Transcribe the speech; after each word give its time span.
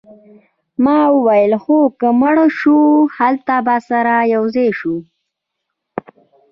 ما 0.83 0.99
وویل 1.15 1.53
هو 1.63 1.79
که 1.99 2.07
مړه 2.21 2.45
شوو 2.59 3.09
هلته 3.17 3.55
به 3.65 3.75
سره 3.89 4.13
یوځای 4.35 4.69
شو 4.79 4.95